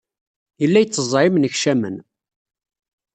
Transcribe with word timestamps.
Yella 0.61 0.79
yetteẓẓeɛ 0.81 1.23
imennekcamen. 1.23 1.95